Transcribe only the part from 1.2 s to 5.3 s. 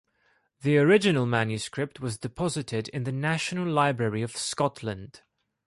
manuscript was deposited in the National Library of Scotland.